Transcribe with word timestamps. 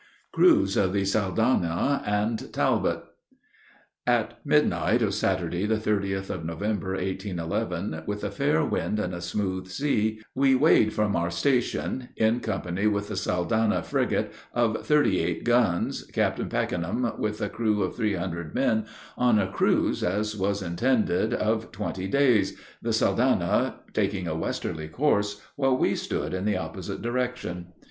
CRUISE 0.31 0.77
OF 0.77 0.93
THE 0.93 1.05
SALDANHA 1.05 2.01
AND 2.07 2.51
TALBOT. 2.51 3.03
At 4.07 4.39
midnight 4.43 5.03
of 5.03 5.13
Saturday, 5.13 5.67
the 5.67 5.75
30th 5.77 6.31
of 6.31 6.43
November, 6.43 6.93
1811, 6.93 8.05
with 8.07 8.23
a 8.23 8.31
fair 8.31 8.65
wind 8.65 8.97
and 8.97 9.13
a 9.13 9.21
smooth 9.21 9.67
sea, 9.67 10.19
we 10.33 10.55
weighed 10.55 10.91
from 10.91 11.15
our 11.15 11.29
station, 11.29 12.09
in 12.17 12.39
company 12.39 12.87
with 12.87 13.09
the 13.09 13.15
Saldanha 13.15 13.83
frigate, 13.83 14.31
of 14.55 14.83
thirty 14.83 15.19
eight 15.19 15.43
guns, 15.43 16.03
Captain 16.05 16.49
Packenham, 16.49 17.19
with 17.19 17.39
a 17.39 17.47
crew 17.49 17.83
of 17.83 17.95
three 17.95 18.15
hundred 18.15 18.55
men, 18.55 18.87
on 19.19 19.37
a 19.37 19.51
cruise, 19.51 20.03
as 20.03 20.35
was 20.35 20.63
intended, 20.63 21.31
of 21.31 21.71
twenty 21.71 22.07
days 22.07 22.57
the 22.81 22.91
Saldanha 22.91 23.75
taking 23.93 24.27
a 24.27 24.33
westerly 24.33 24.87
course, 24.87 25.39
while 25.55 25.77
we 25.77 25.93
stood 25.95 26.33
in 26.33 26.45
the 26.45 26.57
opposite 26.57 27.03
direction. 27.03 27.67